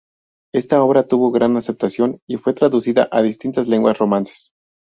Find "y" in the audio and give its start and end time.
2.27-2.37